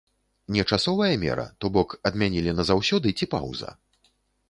[0.47, 3.69] Не часовая мера, то бок, адмянілі назаўсёды ці паўза?